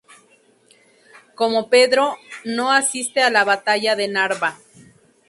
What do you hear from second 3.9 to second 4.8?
de Narva.